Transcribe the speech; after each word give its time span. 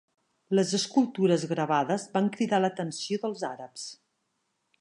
Les 0.59 0.71
escultures 0.77 1.45
gravades 1.51 2.07
van 2.17 2.31
cridar 2.39 2.63
l'atenció 2.65 3.23
dels 3.27 3.45
àrabs. 3.55 3.89